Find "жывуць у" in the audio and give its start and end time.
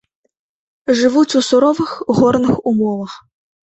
1.01-1.43